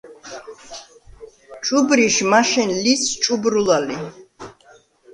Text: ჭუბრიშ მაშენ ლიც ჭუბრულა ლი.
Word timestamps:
ჭუბრიშ 1.65 2.17
მაშენ 2.31 2.69
ლიც 2.83 3.03
ჭუბრულა 3.23 3.77
ლი. 3.87 3.97